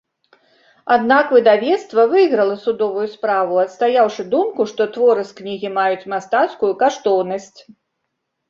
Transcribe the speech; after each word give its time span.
Аднак 0.95 1.33
выдавецтва 1.35 2.05
выйграла 2.13 2.55
судовую 2.63 3.05
справу, 3.17 3.59
адстаяўшы 3.65 4.27
думку, 4.33 4.61
што 4.73 4.89
творы 4.97 5.23
з 5.29 5.39
кнігі 5.41 5.67
маюць 5.79 6.09
мастацкую 6.15 6.73
каштоўнасць. 6.81 7.55